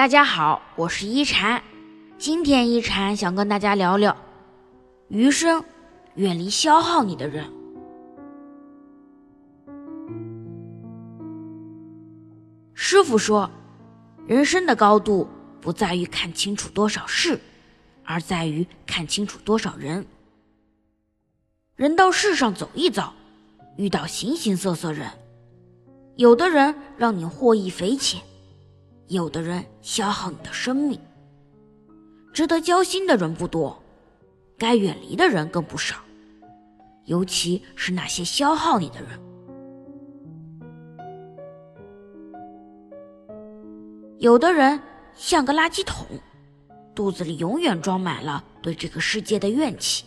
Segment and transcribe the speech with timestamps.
[0.00, 1.62] 大家好，我是一禅。
[2.16, 4.16] 今天一禅想跟大家聊聊，
[5.08, 5.62] 余生
[6.14, 7.52] 远离消耗你的人。
[12.72, 13.50] 师傅说，
[14.26, 15.28] 人生的高度
[15.60, 17.38] 不在于看清楚多少事，
[18.02, 20.06] 而在于看清楚多少人。
[21.76, 23.12] 人到世上走一遭，
[23.76, 25.10] 遇到形形色色人，
[26.16, 28.22] 有的人让你获益匪浅。
[29.10, 30.96] 有的人消耗你的生命，
[32.32, 33.76] 值得交心的人不多，
[34.56, 35.96] 该远离的人更不少，
[37.06, 39.20] 尤其是那些消耗你的人。
[44.20, 44.80] 有的人
[45.16, 46.06] 像个垃圾桶，
[46.94, 50.04] 肚子里永远装满了对这个世界的怨气，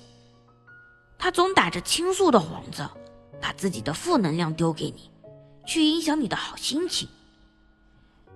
[1.18, 2.90] 他总打着倾诉的幌子，
[3.42, 5.12] 把自己的负能量丢给你，
[5.66, 7.10] 去影响你的好心情。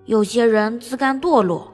[0.07, 1.69] 有些人自甘堕落，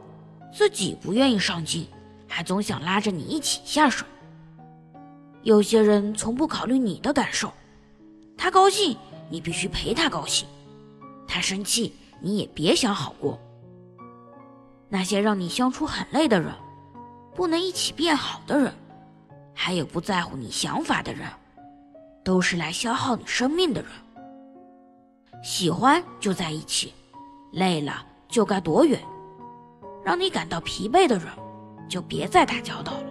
[0.51, 1.87] 自己不愿意上进，
[2.27, 4.07] 还总想拉着你一起下水。
[5.43, 7.53] 有些人从不考虑你的感受，
[8.35, 8.97] 他高兴
[9.29, 10.47] 你必须陪他高兴，
[11.27, 13.39] 他生气你也别想好过。
[14.89, 16.51] 那些让你相处很累的人，
[17.35, 18.73] 不能一起变好的人，
[19.53, 21.29] 还有不在乎你想法的人，
[22.23, 23.91] 都是来消耗你生命的人。
[25.43, 26.95] 喜欢就在一起，
[27.51, 28.07] 累了。
[28.33, 28.99] 就该躲远，
[30.03, 31.27] 让你感到疲惫的人，
[31.87, 33.03] 就别再打交道了。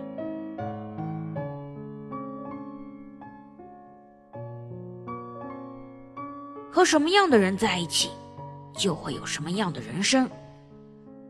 [6.73, 8.11] 和什么样的人在一起，
[8.75, 10.28] 就会有什么样的人生。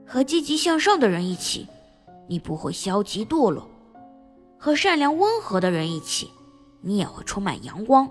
[0.07, 1.69] 和积极向上的人一起，
[2.27, 3.63] 你不会消极堕落；
[4.59, 6.31] 和善良温和的人一起，
[6.81, 8.09] 你也会充满阳光。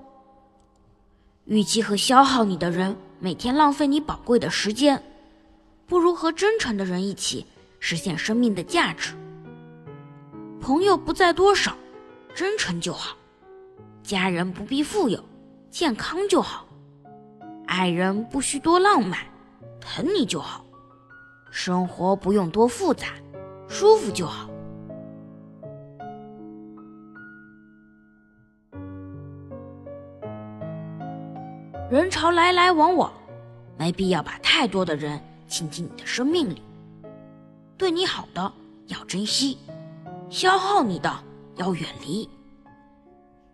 [1.46, 5.02] 与其和消耗你的人每天浪费你宝贵的时间。
[5.92, 7.46] 不如和真诚的人一起
[7.82, 9.14] 实现生命的价值。
[10.62, 11.76] 朋友不在多少，
[12.34, 13.18] 真诚就好；
[14.02, 15.22] 家人不必富有，
[15.70, 16.66] 健康就好；
[17.68, 19.20] 爱人不需多浪漫，
[19.82, 20.62] 疼你就好；
[21.52, 23.08] 生活不用多复杂，
[23.68, 24.50] 舒服就好。
[31.90, 33.12] 人潮来来往往，
[33.78, 35.22] 没必要把太多的人。
[35.52, 36.62] 亲近你的生命里，
[37.78, 38.54] 对你好的
[38.88, 39.58] 要珍惜，
[40.30, 41.14] 消耗你的
[41.58, 42.28] 要远离。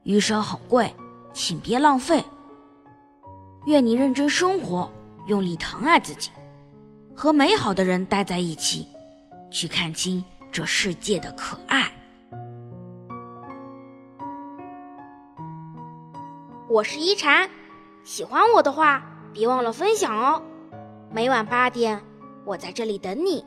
[0.04, 0.94] 余生很贵，
[1.34, 2.24] 请别浪费。
[3.66, 4.92] 愿你认真生活，
[5.26, 6.30] 用力疼爱自己，
[7.16, 8.88] 和美好的人待在一起，
[9.50, 11.92] 去看清这世界的可爱。
[16.70, 17.50] 我是一禅，
[18.04, 19.04] 喜欢我的话，
[19.34, 20.44] 别忘了分享哦。
[21.10, 22.04] 每晚八点，
[22.46, 23.46] 我在这里等你。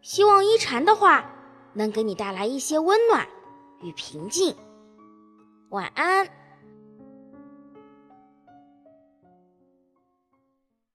[0.00, 1.28] 希望一禅的话
[1.72, 3.26] 能给你带来一些温暖
[3.82, 4.54] 与平静。
[5.70, 6.37] 晚安。